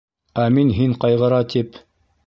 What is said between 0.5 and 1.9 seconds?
мин һин ҡайғыра тип...